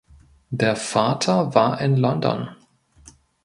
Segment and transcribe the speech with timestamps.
[0.49, 2.49] Der Vater war in London.